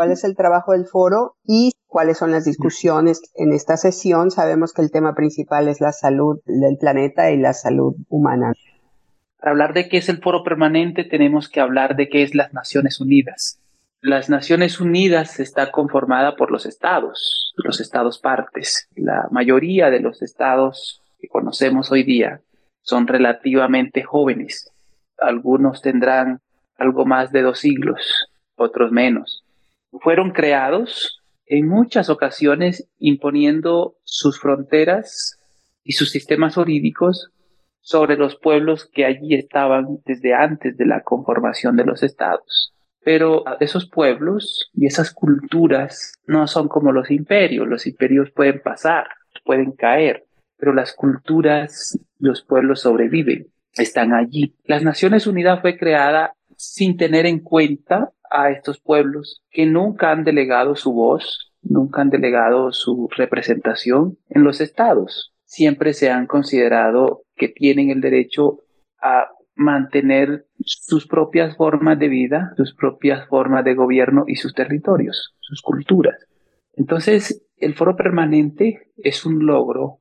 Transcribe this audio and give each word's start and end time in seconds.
cuál 0.00 0.12
es 0.12 0.24
el 0.24 0.34
trabajo 0.34 0.72
del 0.72 0.86
foro 0.86 1.36
y 1.44 1.72
cuáles 1.86 2.16
son 2.16 2.30
las 2.30 2.46
discusiones 2.46 3.20
en 3.34 3.52
esta 3.52 3.76
sesión. 3.76 4.30
Sabemos 4.30 4.72
que 4.72 4.80
el 4.80 4.90
tema 4.90 5.14
principal 5.14 5.68
es 5.68 5.82
la 5.82 5.92
salud 5.92 6.40
del 6.46 6.78
planeta 6.78 7.30
y 7.30 7.36
la 7.36 7.52
salud 7.52 7.94
humana. 8.08 8.54
Para 9.38 9.50
hablar 9.50 9.74
de 9.74 9.90
qué 9.90 9.98
es 9.98 10.08
el 10.08 10.22
foro 10.22 10.42
permanente 10.42 11.04
tenemos 11.04 11.50
que 11.50 11.60
hablar 11.60 11.96
de 11.96 12.08
qué 12.08 12.22
es 12.22 12.34
las 12.34 12.54
Naciones 12.54 12.98
Unidas. 12.98 13.60
Las 14.00 14.30
Naciones 14.30 14.80
Unidas 14.80 15.38
está 15.38 15.70
conformada 15.70 16.34
por 16.34 16.50
los 16.50 16.64
estados, 16.64 17.52
los 17.56 17.78
estados 17.78 18.18
partes. 18.20 18.88
La 18.96 19.28
mayoría 19.30 19.90
de 19.90 20.00
los 20.00 20.22
estados 20.22 21.02
que 21.18 21.28
conocemos 21.28 21.92
hoy 21.92 22.04
día 22.04 22.40
son 22.80 23.06
relativamente 23.06 24.02
jóvenes. 24.02 24.72
Algunos 25.18 25.82
tendrán 25.82 26.40
algo 26.78 27.04
más 27.04 27.32
de 27.32 27.42
dos 27.42 27.58
siglos, 27.58 28.30
otros 28.56 28.92
menos. 28.92 29.44
Fueron 29.92 30.30
creados 30.32 31.20
en 31.46 31.68
muchas 31.68 32.10
ocasiones 32.10 32.88
imponiendo 32.98 33.96
sus 34.04 34.40
fronteras 34.40 35.36
y 35.82 35.92
sus 35.92 36.10
sistemas 36.10 36.54
jurídicos 36.54 37.30
sobre 37.80 38.16
los 38.16 38.36
pueblos 38.36 38.88
que 38.92 39.04
allí 39.04 39.34
estaban 39.34 39.98
desde 40.04 40.34
antes 40.34 40.76
de 40.76 40.86
la 40.86 41.02
conformación 41.02 41.76
de 41.76 41.84
los 41.84 42.02
estados. 42.02 42.72
Pero 43.02 43.44
esos 43.60 43.88
pueblos 43.88 44.70
y 44.74 44.86
esas 44.86 45.12
culturas 45.12 46.14
no 46.26 46.46
son 46.46 46.68
como 46.68 46.92
los 46.92 47.10
imperios. 47.10 47.66
Los 47.66 47.86
imperios 47.86 48.30
pueden 48.30 48.60
pasar, 48.60 49.08
pueden 49.44 49.72
caer, 49.72 50.24
pero 50.56 50.74
las 50.74 50.92
culturas, 50.92 51.98
los 52.18 52.42
pueblos 52.44 52.82
sobreviven, 52.82 53.48
están 53.72 54.12
allí. 54.12 54.54
Las 54.64 54.82
Naciones 54.82 55.26
Unidas 55.26 55.60
fue 55.62 55.78
creada 55.78 56.34
sin 56.60 56.98
tener 56.98 57.24
en 57.24 57.38
cuenta 57.38 58.12
a 58.30 58.50
estos 58.50 58.80
pueblos 58.80 59.42
que 59.50 59.64
nunca 59.64 60.10
han 60.10 60.24
delegado 60.24 60.76
su 60.76 60.92
voz, 60.92 61.52
nunca 61.62 62.02
han 62.02 62.10
delegado 62.10 62.70
su 62.72 63.08
representación 63.16 64.18
en 64.28 64.44
los 64.44 64.60
estados. 64.60 65.32
Siempre 65.44 65.94
se 65.94 66.10
han 66.10 66.26
considerado 66.26 67.22
que 67.34 67.48
tienen 67.48 67.88
el 67.90 68.02
derecho 68.02 68.58
a 69.00 69.28
mantener 69.54 70.46
sus 70.60 71.06
propias 71.06 71.56
formas 71.56 71.98
de 71.98 72.08
vida, 72.08 72.52
sus 72.58 72.74
propias 72.74 73.26
formas 73.26 73.64
de 73.64 73.74
gobierno 73.74 74.24
y 74.26 74.36
sus 74.36 74.52
territorios, 74.52 75.34
sus 75.40 75.62
culturas. 75.62 76.26
Entonces, 76.74 77.42
el 77.56 77.74
foro 77.74 77.96
permanente 77.96 78.92
es 78.98 79.24
un 79.24 79.46
logro 79.46 80.00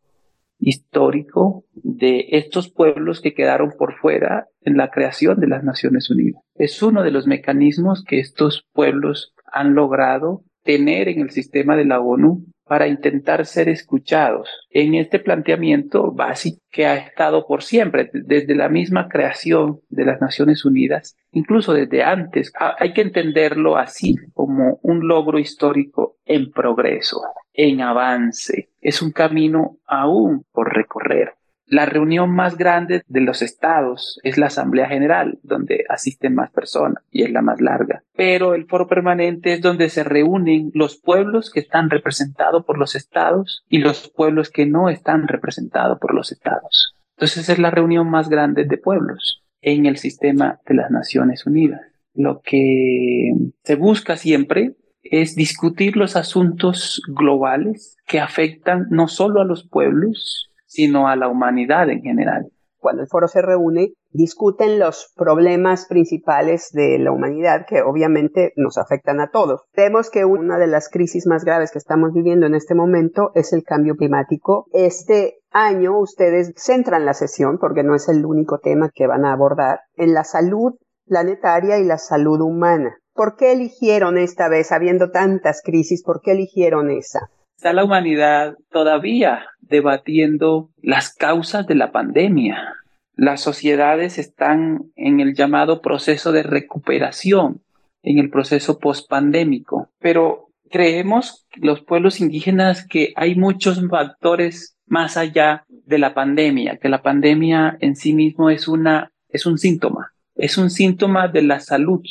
histórico 0.59 1.63
de 1.73 2.27
estos 2.31 2.69
pueblos 2.69 3.21
que 3.21 3.33
quedaron 3.33 3.71
por 3.77 3.95
fuera 3.95 4.47
en 4.61 4.77
la 4.77 4.89
creación 4.91 5.39
de 5.39 5.47
las 5.47 5.63
Naciones 5.63 6.09
Unidas. 6.09 6.41
Es 6.55 6.81
uno 6.83 7.03
de 7.03 7.11
los 7.11 7.27
mecanismos 7.27 8.03
que 8.03 8.19
estos 8.19 8.67
pueblos 8.73 9.33
han 9.51 9.73
logrado 9.73 10.43
tener 10.63 11.07
en 11.07 11.21
el 11.21 11.31
sistema 11.31 11.75
de 11.75 11.85
la 11.85 11.99
ONU 11.99 12.45
para 12.69 12.87
intentar 12.87 13.47
ser 13.47 13.67
escuchados 13.67 14.47
en 14.69 14.93
este 14.93 15.17
planteamiento 15.17 16.11
básico 16.11 16.61
que 16.71 16.85
ha 16.85 16.97
estado 16.97 17.47
por 17.47 17.63
siempre, 17.63 18.11
desde 18.13 18.53
la 18.53 18.69
misma 18.69 19.09
creación 19.09 19.79
de 19.89 20.05
las 20.05 20.21
Naciones 20.21 20.63
Unidas, 20.65 21.17
incluso 21.31 21.73
desde 21.73 22.03
antes. 22.03 22.53
Hay 22.77 22.93
que 22.93 23.01
entenderlo 23.01 23.75
así, 23.75 24.15
como 24.35 24.79
un 24.83 25.07
logro 25.07 25.39
histórico 25.39 26.17
en 26.25 26.51
progreso, 26.51 27.23
en 27.53 27.81
avance. 27.81 28.69
Es 28.81 29.01
un 29.01 29.13
camino 29.13 29.77
aún 29.87 30.45
por 30.51 30.71
recorrer. 30.71 31.38
La 31.69 31.85
reunión 31.85 32.31
más 32.31 32.57
grande 32.57 33.03
de 33.07 33.21
los 33.21 33.43
estados 33.43 34.19
es 34.23 34.39
la 34.39 34.47
Asamblea 34.47 34.87
General, 34.87 35.37
donde 35.43 35.85
asisten 35.87 36.33
más 36.33 36.49
personas 36.49 37.03
y 37.11 37.21
es 37.21 37.31
la 37.31 37.43
más 37.43 37.61
larga. 37.61 38.03
Pero 38.15 38.55
el 38.55 38.65
foro 38.65 38.87
permanente 38.87 39.53
es 39.53 39.61
donde 39.61 39.89
se 39.89 40.03
reúnen 40.03 40.71
los 40.73 40.97
pueblos 40.97 41.51
que 41.51 41.59
están 41.59 41.91
representados 41.91 42.65
por 42.65 42.79
los 42.79 42.95
estados 42.95 43.65
y 43.69 43.77
los 43.77 44.09
pueblos 44.09 44.49
que 44.49 44.65
no 44.65 44.89
están 44.89 45.27
representados 45.27 45.99
por 45.99 46.15
los 46.15 46.31
estados. 46.31 46.95
Entonces 47.17 47.49
es 47.49 47.59
la 47.59 47.69
reunión 47.69 48.09
más 48.09 48.29
grande 48.29 48.65
de 48.65 48.77
pueblos 48.77 49.43
en 49.61 49.85
el 49.85 49.97
sistema 49.97 50.59
de 50.65 50.73
las 50.73 50.89
Naciones 50.89 51.45
Unidas. 51.45 51.81
Lo 52.15 52.41
que 52.41 53.31
se 53.63 53.75
busca 53.75 54.17
siempre 54.17 54.75
es 55.03 55.35
discutir 55.35 55.97
los 55.97 56.15
asuntos 56.15 57.01
globales 57.07 57.95
que 58.07 58.19
afectan 58.19 58.87
no 58.89 59.07
solo 59.07 59.41
a 59.41 59.45
los 59.45 59.67
pueblos, 59.67 60.48
sino 60.69 61.07
a 61.07 61.15
la 61.15 61.27
humanidad 61.27 61.89
en 61.89 62.01
general. 62.01 62.45
Cuando 62.77 63.01
el 63.01 63.09
foro 63.09 63.27
se 63.27 63.41
reúne, 63.41 63.91
discuten 64.11 64.79
los 64.79 65.11
problemas 65.15 65.85
principales 65.87 66.69
de 66.71 66.97
la 66.97 67.11
humanidad 67.11 67.65
que 67.67 67.81
obviamente 67.81 68.53
nos 68.55 68.77
afectan 68.77 69.19
a 69.19 69.31
todos. 69.31 69.63
Vemos 69.75 70.09
que 70.09 70.23
una 70.23 70.57
de 70.57 70.67
las 70.67 70.87
crisis 70.89 71.27
más 71.27 71.43
graves 71.43 71.71
que 71.71 71.77
estamos 71.79 72.13
viviendo 72.13 72.45
en 72.45 72.55
este 72.55 72.75
momento 72.75 73.31
es 73.35 73.51
el 73.51 73.63
cambio 73.63 73.95
climático. 73.97 74.67
Este 74.71 75.39
año 75.51 75.99
ustedes 75.99 76.53
centran 76.55 77.05
la 77.05 77.13
sesión, 77.13 77.57
porque 77.59 77.83
no 77.83 77.95
es 77.95 78.07
el 78.07 78.25
único 78.25 78.59
tema 78.59 78.89
que 78.93 79.07
van 79.07 79.25
a 79.25 79.33
abordar, 79.33 79.81
en 79.95 80.13
la 80.13 80.23
salud 80.23 80.75
planetaria 81.05 81.79
y 81.79 81.83
la 81.83 81.97
salud 81.97 82.39
humana. 82.39 82.95
¿Por 83.13 83.35
qué 83.35 83.51
eligieron 83.51 84.17
esta 84.17 84.47
vez, 84.47 84.71
habiendo 84.71 85.11
tantas 85.11 85.61
crisis, 85.61 86.01
por 86.01 86.21
qué 86.21 86.31
eligieron 86.31 86.89
esa? 86.91 87.29
Está 87.59 87.73
la 87.73 87.83
humanidad 87.83 88.55
todavía 88.71 89.47
debatiendo 89.59 90.69
las 90.81 91.13
causas 91.13 91.67
de 91.67 91.75
la 91.75 91.91
pandemia. 91.91 92.73
Las 93.17 93.41
sociedades 93.41 94.17
están 94.17 94.93
en 94.95 95.19
el 95.19 95.35
llamado 95.35 95.81
proceso 95.81 96.31
de 96.31 96.43
recuperación, 96.43 97.61
en 98.01 98.17
el 98.17 98.29
proceso 98.29 98.79
pospandémico. 98.79 99.89
Pero 99.99 100.51
creemos 100.71 101.47
los 101.57 101.81
pueblos 101.81 102.21
indígenas 102.21 102.87
que 102.87 103.11
hay 103.17 103.35
muchos 103.35 103.85
factores 103.89 104.77
más 104.87 105.17
allá 105.17 105.65
de 105.67 105.97
la 105.97 106.13
pandemia, 106.13 106.77
que 106.77 106.87
la 106.87 107.01
pandemia 107.01 107.77
en 107.81 107.97
sí 107.97 108.13
mismo 108.13 108.49
es 108.49 108.69
una 108.69 109.11
es 109.27 109.45
un 109.45 109.57
síntoma, 109.57 110.13
es 110.35 110.57
un 110.57 110.69
síntoma 110.69 111.27
de 111.27 111.41
la 111.41 111.59
salud 111.59 112.03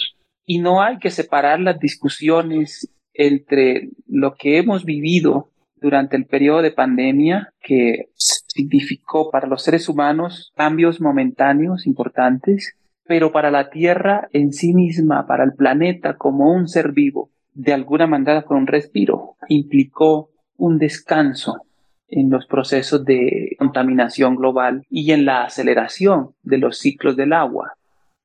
y 0.44 0.58
no 0.58 0.82
hay 0.82 0.98
que 0.98 1.08
separar 1.08 1.58
las 1.58 1.80
discusiones 1.80 2.90
entre 3.14 3.88
lo 4.08 4.34
que 4.34 4.58
hemos 4.58 4.84
vivido 4.84 5.50
durante 5.80 6.16
el 6.16 6.26
periodo 6.26 6.62
de 6.62 6.72
pandemia 6.72 7.52
que 7.60 8.08
significó 8.14 9.30
para 9.30 9.46
los 9.46 9.62
seres 9.62 9.88
humanos 9.88 10.52
cambios 10.56 11.00
momentáneos 11.00 11.86
importantes, 11.86 12.74
pero 13.06 13.30
para 13.30 13.50
la 13.50 13.70
Tierra 13.70 14.28
en 14.32 14.52
sí 14.52 14.74
misma, 14.74 15.26
para 15.26 15.44
el 15.44 15.52
planeta 15.52 16.16
como 16.16 16.52
un 16.52 16.68
ser 16.68 16.92
vivo, 16.92 17.30
de 17.54 17.72
alguna 17.72 18.06
manera 18.06 18.42
con 18.42 18.56
un 18.56 18.66
respiro, 18.66 19.36
implicó 19.48 20.30
un 20.56 20.78
descanso 20.78 21.62
en 22.08 22.30
los 22.30 22.46
procesos 22.46 23.04
de 23.04 23.54
contaminación 23.58 24.36
global 24.36 24.84
y 24.88 25.12
en 25.12 25.24
la 25.24 25.44
aceleración 25.44 26.30
de 26.42 26.58
los 26.58 26.78
ciclos 26.78 27.16
del 27.16 27.32
agua. 27.32 27.74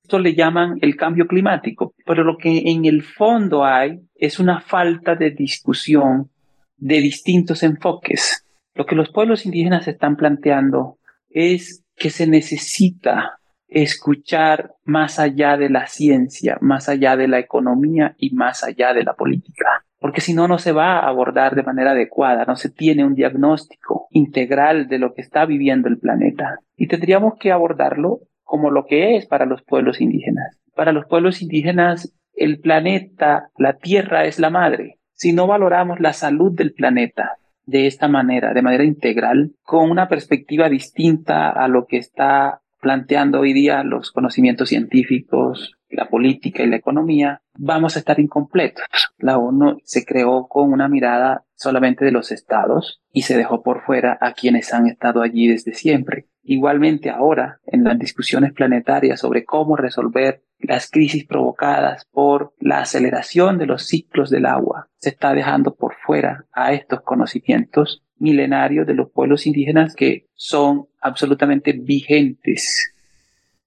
Esto 0.04 0.20
le 0.20 0.36
llaman 0.36 0.80
el 0.82 0.98
cambio 0.98 1.28
climático, 1.28 1.94
pero 2.06 2.26
lo 2.26 2.38
que 2.38 2.64
en 2.66 2.84
el 2.84 3.04
fondo 3.04 3.64
hay 3.64 4.02
es 4.16 4.38
una 4.38 4.60
falta 4.60 5.16
de 5.16 5.32
discusión 5.32 6.30
de 6.76 7.00
distintos 7.00 7.64
enfoques. 7.64 8.46
Lo 8.76 8.86
que 8.86 8.96
los 8.96 9.12
pueblos 9.12 9.46
indígenas 9.46 9.88
están 9.88 10.18
planteando 10.18 10.98
es 11.30 11.86
que 11.96 12.10
se 12.10 12.28
necesita 12.28 13.40
escuchar 13.70 14.74
más 14.84 15.20
allá 15.20 15.56
de 15.56 15.70
la 15.70 15.88
ciencia, 15.88 16.58
más 16.60 16.90
allá 16.90 17.16
de 17.16 17.30
la 17.30 17.40
economía 17.40 18.14
y 18.18 18.36
más 18.36 18.66
allá 18.66 18.94
de 18.94 19.06
la 19.06 19.14
política. 19.14 19.86
Porque 20.00 20.20
si 20.20 20.34
no, 20.34 20.50
no 20.50 20.60
se 20.60 20.74
va 20.74 21.00
a 21.00 21.08
abordar 21.08 21.56
de 21.56 21.64
manera 21.64 21.92
adecuada, 21.92 22.44
no 22.44 22.58
se 22.58 22.70
tiene 22.70 23.06
un 23.06 23.16
diagnóstico 23.16 24.08
integral 24.12 24.90
de 24.90 25.00
lo 25.00 25.14
que 25.14 25.22
está 25.22 25.46
viviendo 25.46 25.88
el 25.88 25.98
planeta. 25.98 26.60
Y 26.76 26.88
tendríamos 26.88 27.36
que 27.40 27.54
abordarlo 27.54 28.20
como 28.54 28.70
lo 28.70 28.86
que 28.86 29.16
es 29.16 29.26
para 29.26 29.48
los 29.48 29.64
pueblos 29.64 30.00
indígenas. 30.00 30.60
Para 30.76 30.92
los 30.92 31.08
pueblos 31.08 31.42
indígenas, 31.42 32.14
el 32.36 32.60
planeta, 32.60 33.50
la 33.58 33.78
tierra 33.78 34.26
es 34.26 34.38
la 34.38 34.52
madre, 34.52 35.00
si 35.16 35.34
no 35.34 35.48
valoramos 35.48 36.00
la 36.00 36.14
salud 36.14 36.52
del 36.52 36.72
planeta 36.72 37.38
de 37.66 37.88
esta 37.88 38.08
manera, 38.08 38.54
de 38.54 38.62
manera 38.62 38.84
integral, 38.84 39.54
con 39.64 39.90
una 39.90 40.08
perspectiva 40.08 40.70
distinta 40.70 41.50
a 41.50 41.68
lo 41.68 41.88
que 41.88 41.98
está 41.98 42.62
planteando 42.80 43.40
hoy 43.40 43.54
día 43.54 43.84
los 43.84 44.12
conocimientos 44.12 44.70
científicos, 44.70 45.76
la 45.90 46.08
política 46.08 46.62
y 46.62 46.68
la 46.68 46.76
economía, 46.76 47.42
vamos 47.56 47.96
a 47.96 48.00
estar 48.00 48.20
incompletos. 48.20 48.86
La 49.18 49.38
ONU 49.38 49.78
se 49.84 50.06
creó 50.06 50.48
con 50.48 50.72
una 50.72 50.88
mirada 50.88 51.46
solamente 51.56 52.04
de 52.06 52.12
los 52.12 52.32
estados 52.32 53.02
y 53.12 53.24
se 53.24 53.38
dejó 53.38 53.64
por 53.64 53.84
fuera 53.84 54.18
a 54.22 54.34
quienes 54.34 54.74
han 54.74 54.88
estado 54.88 55.22
allí 55.22 55.48
desde 55.48 55.74
siempre. 55.74 56.28
Igualmente 56.44 57.10
ahora, 57.10 57.62
en 57.66 57.84
las 57.86 57.98
discusiones 57.98 58.52
planetarias 58.54 59.22
sobre 59.22 59.46
cómo 59.46 59.78
resolver 59.78 60.44
las 60.60 60.90
crisis 60.90 61.26
provocadas 61.26 62.06
por 62.12 62.54
la 62.60 62.80
aceleración 62.80 63.58
de 63.58 63.66
los 63.66 63.86
ciclos 63.86 64.30
del 64.30 64.46
agua, 64.46 64.90
se 64.98 65.10
está 65.10 65.34
dejando 65.34 65.76
por 65.76 65.96
fuera 66.06 66.46
a 66.52 66.74
estos 66.74 67.02
conocimientos 67.02 68.04
milenarios 68.18 68.88
de 68.88 68.94
los 68.94 69.12
pueblos 69.12 69.46
indígenas 69.46 69.96
que 69.96 70.28
son 70.34 70.88
absolutamente 71.02 71.74
vigentes 71.74 72.93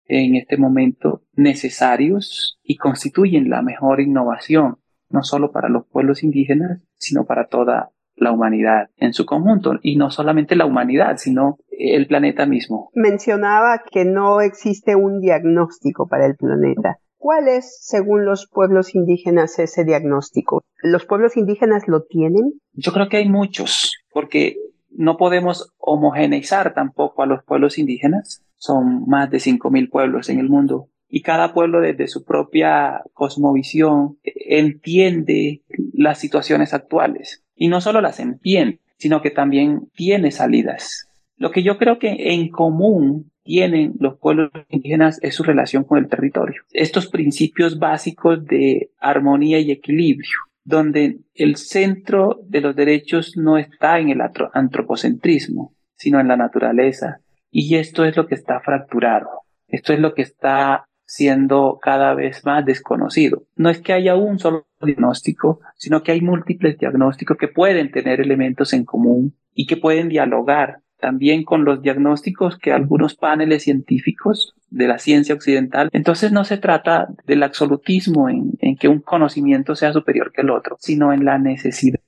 en 0.09 0.37
este 0.37 0.57
momento, 0.57 1.23
necesarios 1.35 2.59
y 2.63 2.77
constituyen 2.77 3.51
la 3.51 3.63
mejor 3.63 4.01
innovación 4.01 4.79
no 5.09 5.23
solo 5.23 5.53
para 5.53 5.69
los 5.69 5.87
pueblos 5.87 6.23
indígenas, 6.23 6.81
sino 6.97 7.27
para 7.27 7.47
toda 7.47 7.91
la 8.17 8.33
humanidad 8.33 8.89
en 8.97 9.13
su 9.13 9.27
conjunto, 9.27 9.75
y 9.83 9.97
no 9.97 10.11
solamente 10.11 10.57
la 10.57 10.65
humanidad, 10.65 11.17
sino 11.19 11.59
el 11.71 12.07
planeta 12.07 12.47
mismo. 12.47 12.91
Mencionaba 12.95 13.83
que 13.91 14.05
no 14.05 14.41
existe 14.41 14.97
un 14.97 15.21
diagnóstico 15.21 16.09
para 16.09 16.27
el 16.27 16.35
planeta. 16.35 16.99
¿Cuál 17.19 17.49
es, 17.49 17.79
según 17.83 18.25
los 18.25 18.49
pueblos 18.49 18.95
indígenas, 18.95 19.59
ese 19.59 19.85
diagnóstico? 19.85 20.63
¿Los 20.83 21.05
pueblos 21.05 21.37
indígenas 21.37 21.89
lo 21.89 22.05
tienen? 22.05 22.61
Yo 22.73 22.93
creo 22.93 23.09
que 23.09 23.19
hay 23.19 23.29
muchos, 23.29 23.93
porque 24.13 24.57
no 24.97 25.17
podemos 25.17 25.73
homogeneizar 25.79 26.75
tampoco 26.75 27.23
a 27.23 27.27
los 27.27 27.45
pueblos 27.45 27.79
indígenas. 27.79 28.43
Son 28.57 29.05
más 29.07 29.31
de 29.31 29.39
5.000 29.39 29.91
pueblos 29.91 30.29
en 30.29 30.39
el 30.39 30.49
mundo 30.49 30.89
y 31.09 31.23
cada 31.23 31.55
pueblo 31.55 31.81
desde 31.81 32.09
su 32.09 32.25
propia 32.25 33.03
cosmovisión 33.13 34.19
entiende 34.25 35.63
las 35.93 36.19
situaciones 36.19 36.75
actuales. 36.75 37.45
Y 37.55 37.69
no 37.69 37.81
solo 37.81 38.01
las 38.01 38.21
entiende, 38.21 38.81
sino 38.99 39.23
que 39.23 39.31
también 39.31 39.89
tiene 39.95 40.31
salidas. 40.31 41.09
Lo 41.37 41.51
que 41.51 41.63
yo 41.63 41.79
creo 41.79 41.99
que 41.99 42.33
en 42.33 42.49
común 42.49 43.31
tienen 43.45 43.95
los 44.01 44.19
pueblos 44.19 44.51
indígenas 44.69 45.21
es 45.23 45.35
su 45.35 45.43
relación 45.43 45.85
con 45.85 45.99
el 45.99 46.09
territorio. 46.09 46.63
Estos 46.73 47.09
principios 47.09 47.79
básicos 47.79 48.45
de 48.45 48.91
armonía 48.99 49.61
y 49.61 49.71
equilibrio, 49.71 50.37
donde 50.67 51.21
el 51.35 51.57
centro 51.57 52.41
de 52.45 52.61
los 52.61 52.75
derechos 52.75 53.37
no 53.37 53.57
está 53.57 54.01
en 54.01 54.11
el 54.11 54.19
antropocentrismo, 54.53 55.73
sino 55.95 56.19
en 56.19 56.27
la 56.27 56.37
naturaleza. 56.37 57.21
Y 57.53 57.77
esto 57.77 58.05
es 58.05 58.17
lo 58.17 58.27
que 58.27 58.35
está 58.35 58.61
fracturado. 58.61 59.29
Esto 59.69 59.93
es 59.93 60.01
lo 60.01 60.13
que 60.13 60.23
está 60.23 60.87
siendo 61.05 61.79
cada 61.81 62.15
vez 62.15 62.45
más 62.45 62.65
desconocido. 62.65 63.45
No 63.55 63.71
es 63.71 63.81
que 63.81 63.93
haya 63.93 64.17
un 64.17 64.41
solo 64.41 64.67
diagnóstico, 64.83 65.61
sino 65.77 66.03
que 66.03 66.11
hay 66.11 66.21
múltiples 66.21 66.77
diagnósticos 66.79 67.37
que 67.39 67.47
pueden 67.47 67.93
tener 67.93 68.21
elementos 68.21 68.73
en 68.73 68.85
común 68.85 69.37
y 69.55 69.67
que 69.69 69.77
pueden 69.77 70.09
dialogar 70.09 70.81
también 71.07 71.45
con 71.45 71.65
los 71.65 71.83
diagnósticos 71.83 72.59
que 72.59 72.73
algunos 72.73 73.15
paneles 73.15 73.63
científicos 73.63 74.57
de 74.71 74.89
la 74.89 74.99
ciencia 74.99 75.37
occidental. 75.37 75.89
Entonces 75.93 76.33
no 76.33 76.43
se 76.43 76.59
trata 76.59 77.07
del 77.25 77.45
absolutismo 77.45 78.29
en, 78.29 78.55
en 78.59 78.77
que 78.77 78.89
un 78.89 78.99
conocimiento 78.99 79.77
sea 79.77 79.93
superior 79.93 80.33
que 80.33 80.41
el 80.41 80.51
otro, 80.51 80.77
sino 80.81 81.13
en 81.13 81.25
la 81.25 81.39
necesidad 81.39 82.01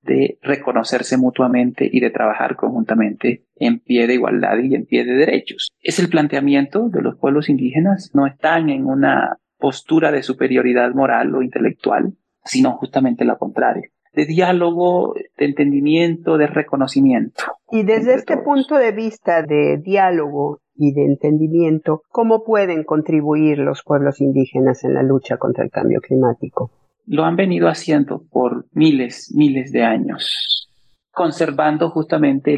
de 0.00 0.38
reconocerse 0.40 1.18
mutuamente 1.18 1.86
y 1.92 2.00
de 2.00 2.08
trabajar 2.08 2.56
conjuntamente 2.56 3.44
en 3.56 3.80
pie 3.80 4.06
de 4.06 4.14
igualdad 4.14 4.56
y 4.60 4.76
en 4.76 4.86
pie 4.86 5.04
de 5.04 5.12
derechos. 5.12 5.70
Es 5.82 5.98
el 5.98 6.08
planteamiento 6.08 6.88
de 6.88 7.02
los 7.02 7.18
pueblos 7.18 7.50
indígenas, 7.50 8.12
no 8.14 8.26
están 8.26 8.70
en 8.70 8.86
una 8.86 9.36
postura 9.58 10.10
de 10.10 10.22
superioridad 10.22 10.94
moral 10.94 11.34
o 11.34 11.42
intelectual, 11.42 12.14
sino 12.46 12.78
justamente 12.78 13.26
lo 13.26 13.36
contrario 13.36 13.90
de 14.12 14.26
diálogo, 14.26 15.14
de 15.42 15.48
entendimiento, 15.48 16.38
de 16.38 16.46
reconocimiento. 16.46 17.44
Y 17.70 17.82
desde 17.82 18.14
este 18.14 18.36
punto 18.38 18.76
de 18.76 18.92
vista 18.92 19.42
de 19.42 19.78
diálogo 19.78 20.60
y 20.74 20.92
de 20.92 21.04
entendimiento, 21.04 22.02
¿cómo 22.08 22.44
pueden 22.44 22.84
contribuir 22.84 23.58
los 23.58 23.82
pueblos 23.82 24.20
indígenas 24.20 24.84
en 24.84 24.94
la 24.94 25.02
lucha 25.02 25.36
contra 25.36 25.64
el 25.64 25.70
cambio 25.70 26.00
climático? 26.00 26.70
lo 27.06 27.24
han 27.24 27.36
venido 27.36 27.68
haciendo 27.68 28.24
por 28.30 28.66
miles, 28.72 29.32
miles 29.34 29.72
de 29.72 29.82
años, 29.82 30.68
conservando 31.10 31.90
justamente 31.90 32.56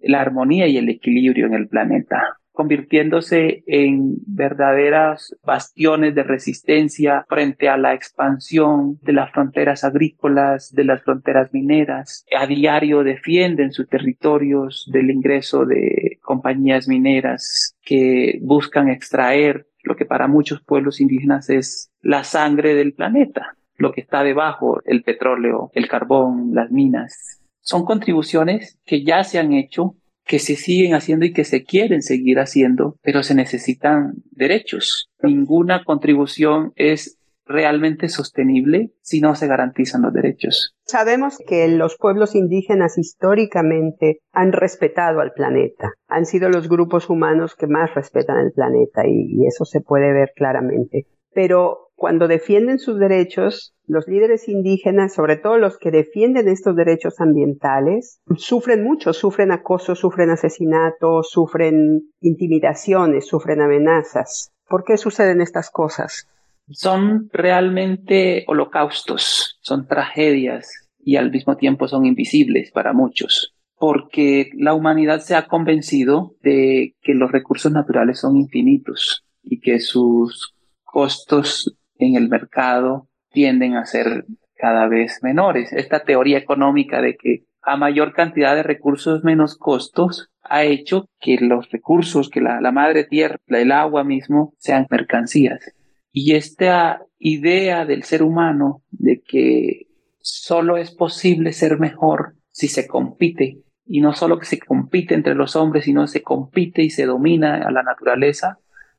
la 0.00 0.20
armonía 0.20 0.66
y 0.66 0.76
el 0.76 0.88
equilibrio 0.88 1.46
en 1.46 1.54
el 1.54 1.68
planeta, 1.68 2.35
convirtiéndose 2.56 3.62
en 3.66 4.16
verdaderas 4.26 5.36
bastiones 5.44 6.14
de 6.14 6.22
resistencia 6.22 7.24
frente 7.28 7.68
a 7.68 7.76
la 7.76 7.92
expansión 7.92 8.98
de 9.02 9.12
las 9.12 9.30
fronteras 9.30 9.84
agrícolas, 9.84 10.72
de 10.74 10.84
las 10.84 11.02
fronteras 11.02 11.52
mineras. 11.52 12.24
A 12.36 12.46
diario 12.46 13.04
defienden 13.04 13.72
sus 13.72 13.88
territorios 13.88 14.90
del 14.90 15.10
ingreso 15.10 15.66
de 15.66 16.18
compañías 16.22 16.88
mineras 16.88 17.76
que 17.82 18.38
buscan 18.42 18.88
extraer 18.88 19.66
lo 19.82 19.94
que 19.94 20.06
para 20.06 20.26
muchos 20.26 20.62
pueblos 20.62 21.00
indígenas 21.00 21.50
es 21.50 21.92
la 22.00 22.24
sangre 22.24 22.74
del 22.74 22.94
planeta 22.94 23.56
lo 23.78 23.92
que 23.92 24.00
está 24.00 24.22
debajo, 24.22 24.80
el 24.84 25.02
petróleo, 25.02 25.70
el 25.74 25.86
carbón, 25.86 26.54
las 26.54 26.70
minas. 26.70 27.42
Son 27.60 27.84
contribuciones 27.84 28.78
que 28.84 29.04
ya 29.04 29.24
se 29.24 29.38
han 29.38 29.52
hecho, 29.52 29.96
que 30.26 30.38
se 30.40 30.56
siguen 30.56 30.94
haciendo 30.94 31.24
y 31.24 31.32
que 31.32 31.44
se 31.44 31.62
quieren 31.62 32.02
seguir 32.02 32.40
haciendo, 32.40 32.98
pero 33.02 33.22
se 33.22 33.34
necesitan 33.34 34.14
derechos. 34.32 35.08
Ninguna 35.22 35.84
contribución 35.84 36.72
es 36.74 37.18
realmente 37.46 38.08
sostenible 38.08 38.90
si 39.02 39.20
no 39.20 39.36
se 39.36 39.46
garantizan 39.46 40.02
los 40.02 40.12
derechos. 40.12 40.74
Sabemos 40.84 41.38
que 41.46 41.68
los 41.68 41.96
pueblos 41.96 42.34
indígenas 42.34 42.98
históricamente 42.98 44.18
han 44.32 44.52
respetado 44.52 45.20
al 45.20 45.32
planeta, 45.32 45.92
han 46.08 46.26
sido 46.26 46.48
los 46.48 46.68
grupos 46.68 47.08
humanos 47.08 47.54
que 47.54 47.68
más 47.68 47.94
respetan 47.94 48.38
el 48.38 48.52
planeta 48.52 49.06
y, 49.06 49.46
eso 49.46 49.64
se 49.64 49.80
puede 49.80 50.12
ver 50.12 50.32
claramente. 50.34 51.06
Pero 51.32 51.85
cuando 51.96 52.28
defienden 52.28 52.78
sus 52.78 52.98
derechos, 52.98 53.74
los 53.86 54.06
líderes 54.06 54.48
indígenas, 54.48 55.14
sobre 55.14 55.36
todo 55.36 55.56
los 55.56 55.78
que 55.78 55.90
defienden 55.90 56.46
estos 56.46 56.76
derechos 56.76 57.20
ambientales, 57.20 58.20
sufren 58.36 58.84
mucho, 58.84 59.14
sufren 59.14 59.50
acoso, 59.50 59.94
sufren 59.94 60.28
asesinatos, 60.28 61.30
sufren 61.30 62.02
intimidaciones, 62.20 63.26
sufren 63.26 63.62
amenazas. 63.62 64.52
¿Por 64.68 64.84
qué 64.84 64.98
suceden 64.98 65.40
estas 65.40 65.70
cosas? 65.70 66.28
Son 66.68 67.30
realmente 67.32 68.44
holocaustos, 68.46 69.58
son 69.62 69.86
tragedias 69.86 70.68
y 70.98 71.16
al 71.16 71.30
mismo 71.30 71.56
tiempo 71.56 71.88
son 71.88 72.04
invisibles 72.04 72.72
para 72.72 72.92
muchos, 72.92 73.54
porque 73.78 74.50
la 74.58 74.74
humanidad 74.74 75.20
se 75.20 75.34
ha 75.34 75.46
convencido 75.46 76.34
de 76.42 76.94
que 77.00 77.14
los 77.14 77.32
recursos 77.32 77.72
naturales 77.72 78.20
son 78.20 78.36
infinitos 78.36 79.24
y 79.42 79.60
que 79.60 79.78
sus 79.78 80.52
costos 80.84 81.76
en 81.98 82.16
el 82.16 82.28
mercado 82.28 83.08
tienden 83.30 83.74
a 83.76 83.86
ser 83.86 84.24
cada 84.54 84.88
vez 84.88 85.18
menores. 85.22 85.72
Esta 85.72 86.04
teoría 86.04 86.38
económica 86.38 87.00
de 87.00 87.16
que 87.16 87.44
a 87.62 87.76
mayor 87.76 88.12
cantidad 88.12 88.54
de 88.54 88.62
recursos 88.62 89.24
menos 89.24 89.56
costos 89.56 90.30
ha 90.42 90.64
hecho 90.64 91.08
que 91.20 91.36
los 91.40 91.70
recursos, 91.70 92.30
que 92.30 92.40
la, 92.40 92.60
madre 92.70 93.04
tierra, 93.04 93.38
el 93.48 93.72
agua 93.72 94.04
mismo, 94.04 94.54
sean 94.58 94.86
mercancías. 94.88 95.74
Y 96.12 96.34
esta 96.34 97.02
idea 97.18 97.84
del 97.84 98.04
ser 98.04 98.22
humano 98.22 98.82
de 98.90 99.20
que 99.20 99.88
solo 100.20 100.76
es 100.76 100.92
posible 100.92 101.52
ser 101.52 101.78
mejor 101.78 102.36
si 102.50 102.68
se 102.68 102.86
compite, 102.86 103.58
y 103.84 104.00
no 104.00 104.14
solo 104.14 104.38
que 104.38 104.46
se 104.46 104.58
compite 104.58 105.14
entre 105.14 105.34
los 105.34 105.56
hombres, 105.56 105.84
sino 105.84 106.06
se 106.06 106.22
compite 106.22 106.82
y 106.82 106.90
se 106.90 107.04
domina 107.04 107.56
a 107.66 107.70
la 107.70 107.82
naturaleza, 107.82 108.58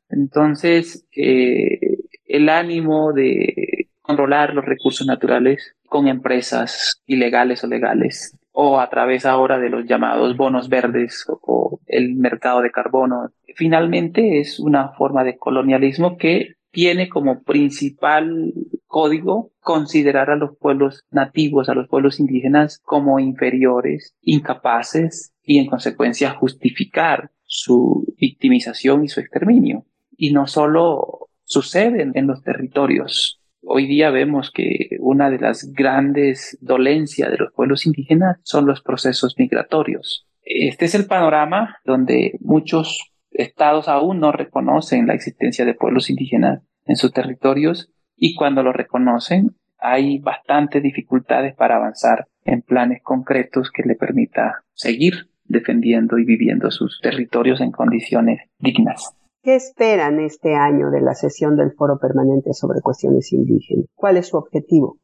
entonces 0.10 1.06
eh, 1.16 1.80
el 2.26 2.50
ánimo 2.50 3.14
de 3.14 3.90
controlar 4.02 4.54
los 4.54 4.66
recursos 4.66 5.06
naturales 5.06 5.76
con 5.86 6.08
empresas 6.08 7.02
ilegales 7.06 7.64
o 7.64 7.68
legales 7.68 8.38
o 8.52 8.80
a 8.80 8.90
través 8.90 9.26
ahora 9.26 9.60
de 9.60 9.70
los 9.70 9.86
llamados 9.86 10.36
bonos 10.36 10.70
verdes 10.70 11.26
o, 11.30 11.80
el 11.86 12.16
mercado 12.16 12.62
de 12.62 12.72
carbono. 12.72 13.30
Finalmente 13.56 14.40
es 14.40 14.60
una 14.60 14.90
forma 14.94 15.24
de 15.24 15.38
colonialismo 15.38 16.18
que 16.18 16.56
tiene 16.72 17.08
como 17.08 17.44
principal 17.44 18.54
código 18.88 19.52
considerar 19.60 20.30
a 20.30 20.36
los 20.36 20.58
pueblos 20.58 21.04
nativos, 21.12 21.70
a 21.70 21.76
los 21.76 21.88
pueblos 21.88 22.20
indígenas 22.20 22.80
como 22.84 23.20
inferiores, 23.20 24.16
incapaces 24.22 25.34
y 25.44 25.60
en 25.60 25.68
consecuencia 25.68 26.32
justificar 26.32 27.30
su 27.46 28.14
victimización 28.18 29.04
y 29.04 29.08
su 29.08 29.20
exterminio. 29.20 29.86
Y 30.18 30.34
no 30.34 30.48
solo 30.48 31.30
suceden 31.46 32.12
en 32.16 32.28
los 32.28 32.44
territorios. 32.44 33.40
Hoy 33.62 33.88
día 33.88 34.10
vemos 34.10 34.52
que 34.52 34.98
una 35.00 35.30
de 35.30 35.40
las 35.40 35.72
grandes 35.74 36.58
dolencias 36.62 37.32
de 37.32 37.38
los 37.38 37.54
pueblos 37.54 37.86
indígenas 37.86 38.38
son 38.44 38.66
los 38.66 38.82
procesos 38.82 39.36
migratorios. 39.38 40.28
Este 40.42 40.86
es 40.86 40.96
el 40.96 41.06
panorama 41.06 41.78
donde 41.86 42.38
muchos 42.40 43.12
estados 43.32 43.88
aún 43.88 44.20
no 44.20 44.32
reconocen 44.32 45.08
la 45.08 45.14
existencia 45.14 45.66
de 45.66 45.74
pueblos 45.74 46.10
indígenas 46.10 46.64
en 46.86 46.96
sus 46.96 47.14
territorios 47.14 47.92
y 48.16 48.36
cuando 48.36 48.64
lo 48.64 48.74
reconocen 48.74 49.56
hay 49.78 50.20
bastantes 50.20 50.82
dificultades 50.82 51.56
para 51.56 51.76
avanzar 51.76 52.28
en 52.46 52.62
planes 52.62 53.02
concretos 53.04 53.72
que 53.72 53.84
le 53.84 53.96
permita 53.96 54.64
seguir 54.74 55.30
defendiendo 55.44 56.18
y 56.18 56.26
viviendo 56.26 56.72
sus 56.72 57.00
territorios 57.02 57.62
en 57.62 57.72
condiciones 57.72 58.42
dignas. 58.60 59.14
¿Qué 59.48 59.56
esperan 59.56 60.20
este 60.20 60.56
año 60.56 60.92
de 60.92 61.00
la 61.00 61.14
sesión 61.14 61.56
del 61.56 61.72
Foro 61.72 62.00
Permanente 62.00 62.52
sobre 62.52 62.82
Cuestiones 62.82 63.32
Indígenas? 63.32 63.86
¿Cuál 63.96 64.18
es 64.18 64.28
su 64.28 64.36
objetivo? 64.36 64.98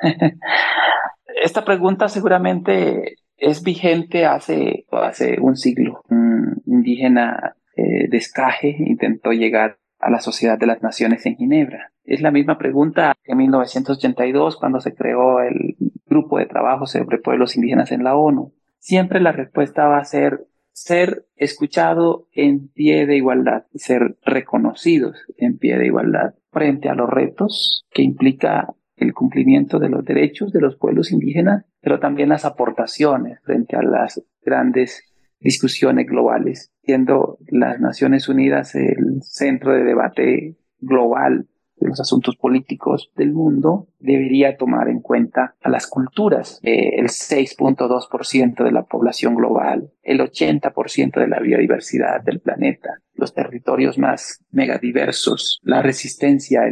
Esta 1.42 1.62
pregunta 1.62 2.08
seguramente 2.08 3.16
es 3.36 3.62
vigente 3.62 4.24
hace, 4.24 4.86
hace 4.90 5.36
un 5.42 5.56
siglo. 5.56 6.00
Un 6.08 6.62
indígena 6.64 7.56
eh, 7.76 8.08
de 8.08 8.16
Escaje 8.16 8.74
intentó 8.78 9.32
llegar 9.32 9.76
a 9.98 10.08
la 10.08 10.20
Sociedad 10.20 10.58
de 10.58 10.68
las 10.68 10.82
Naciones 10.82 11.26
en 11.26 11.36
Ginebra. 11.36 11.92
Es 12.04 12.22
la 12.22 12.30
misma 12.30 12.56
pregunta 12.56 13.12
que 13.24 13.32
en 13.32 13.38
1982 13.40 14.56
cuando 14.56 14.80
se 14.80 14.94
creó 14.94 15.40
el 15.40 15.76
grupo 16.06 16.38
de 16.38 16.46
trabajo 16.46 16.86
sobre 16.86 17.18
pueblos 17.18 17.56
indígenas 17.56 17.92
en 17.92 18.04
la 18.04 18.16
ONU. 18.16 18.54
Siempre 18.78 19.20
la 19.20 19.32
respuesta 19.32 19.86
va 19.86 19.98
a 19.98 20.04
ser 20.06 20.46
ser 20.76 21.24
escuchado 21.36 22.28
en 22.32 22.68
pie 22.68 23.06
de 23.06 23.16
igualdad, 23.16 23.64
ser 23.74 24.18
reconocidos 24.26 25.16
en 25.38 25.56
pie 25.56 25.78
de 25.78 25.86
igualdad 25.86 26.34
frente 26.52 26.90
a 26.90 26.94
los 26.94 27.08
retos 27.08 27.86
que 27.90 28.02
implica 28.02 28.74
el 28.96 29.14
cumplimiento 29.14 29.78
de 29.78 29.88
los 29.88 30.04
derechos 30.04 30.52
de 30.52 30.60
los 30.60 30.76
pueblos 30.76 31.12
indígenas, 31.12 31.64
pero 31.80 31.98
también 31.98 32.28
las 32.28 32.44
aportaciones 32.44 33.40
frente 33.42 33.74
a 33.74 33.82
las 33.82 34.22
grandes 34.42 35.02
discusiones 35.40 36.06
globales, 36.06 36.70
siendo 36.82 37.38
las 37.48 37.80
Naciones 37.80 38.28
Unidas 38.28 38.74
el 38.74 39.22
centro 39.22 39.72
de 39.72 39.82
debate 39.82 40.56
global 40.78 41.48
de 41.76 41.88
los 41.88 42.00
asuntos 42.00 42.36
políticos 42.36 43.10
del 43.16 43.32
mundo, 43.32 43.88
debería 43.98 44.56
tomar 44.56 44.88
en 44.88 45.00
cuenta 45.00 45.54
a 45.62 45.68
las 45.68 45.86
culturas, 45.86 46.60
eh, 46.62 46.98
el 46.98 47.08
6.2% 47.08 48.64
de 48.64 48.72
la 48.72 48.84
población 48.84 49.34
global, 49.34 49.90
el 50.02 50.20
80% 50.20 51.20
de 51.20 51.28
la 51.28 51.40
biodiversidad 51.40 52.22
del 52.22 52.40
planeta, 52.40 53.00
los 53.14 53.34
territorios 53.34 53.98
más 53.98 54.44
megadiversos, 54.50 55.60
la 55.62 55.82
resistencia, 55.82 56.62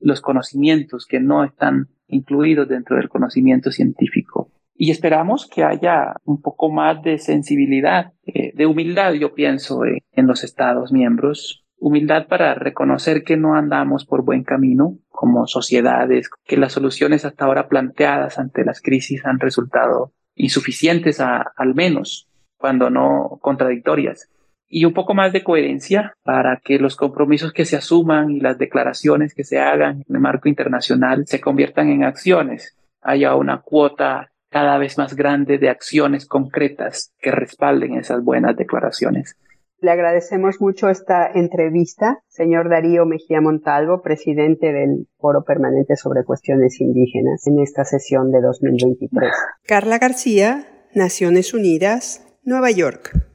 los 0.00 0.20
conocimientos 0.20 1.06
que 1.06 1.20
no 1.20 1.44
están 1.44 1.88
incluidos 2.08 2.68
dentro 2.68 2.96
del 2.96 3.08
conocimiento 3.08 3.70
científico. 3.70 4.50
Y 4.78 4.90
esperamos 4.90 5.48
que 5.48 5.64
haya 5.64 6.14
un 6.24 6.42
poco 6.42 6.70
más 6.70 7.02
de 7.02 7.18
sensibilidad, 7.18 8.12
eh, 8.26 8.52
de 8.54 8.66
humildad, 8.66 9.14
yo 9.14 9.34
pienso, 9.34 9.84
eh, 9.86 10.02
en 10.12 10.26
los 10.26 10.44
Estados 10.44 10.92
miembros, 10.92 11.65
humildad 11.78 12.26
para 12.26 12.54
reconocer 12.54 13.22
que 13.22 13.36
no 13.36 13.54
andamos 13.54 14.04
por 14.04 14.22
buen 14.22 14.44
camino 14.44 14.98
como 15.08 15.46
sociedades, 15.46 16.30
que 16.44 16.56
las 16.56 16.72
soluciones 16.72 17.24
hasta 17.24 17.44
ahora 17.44 17.68
planteadas 17.68 18.38
ante 18.38 18.64
las 18.64 18.80
crisis 18.80 19.24
han 19.24 19.40
resultado 19.40 20.12
insuficientes 20.34 21.20
al 21.20 21.74
menos, 21.74 22.28
cuando 22.56 22.90
no 22.90 23.38
contradictorias. 23.40 24.30
Y 24.68 24.84
un 24.84 24.94
poco 24.94 25.14
más 25.14 25.32
de 25.32 25.44
coherencia 25.44 26.16
para 26.24 26.60
que 26.62 26.78
los 26.78 26.96
compromisos 26.96 27.52
que 27.52 27.64
se 27.64 27.76
asuman 27.76 28.30
y 28.30 28.40
las 28.40 28.58
declaraciones 28.58 29.32
que 29.32 29.44
se 29.44 29.60
hagan 29.60 30.02
en 30.08 30.16
el 30.16 30.20
marco 30.20 30.48
internacional 30.48 31.26
se 31.26 31.40
conviertan 31.40 31.88
en 31.88 32.02
acciones. 32.02 32.76
Haya 33.00 33.36
una 33.36 33.60
cuota 33.60 34.32
cada 34.50 34.78
vez 34.78 34.98
más 34.98 35.14
grande 35.14 35.58
de 35.58 35.68
acciones 35.68 36.26
concretas 36.26 37.12
que 37.20 37.30
respalden 37.30 37.94
esas 37.94 38.24
buenas 38.24 38.56
declaraciones. 38.56 39.36
Le 39.80 39.90
agradecemos 39.90 40.56
mucho 40.60 40.88
esta 40.88 41.30
entrevista, 41.34 42.22
señor 42.28 42.70
Darío 42.70 43.04
Mejía 43.04 43.42
Montalvo, 43.42 44.00
presidente 44.00 44.72
del 44.72 45.06
Foro 45.18 45.44
Permanente 45.44 45.96
sobre 45.96 46.24
Cuestiones 46.24 46.80
Indígenas, 46.80 47.46
en 47.46 47.60
esta 47.60 47.84
sesión 47.84 48.32
de 48.32 48.40
2023. 48.40 49.30
Carla 49.66 49.98
García, 49.98 50.66
Naciones 50.94 51.52
Unidas, 51.52 52.26
Nueva 52.42 52.70
York. 52.70 53.26